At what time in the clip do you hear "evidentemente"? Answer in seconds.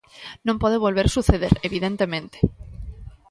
1.67-2.37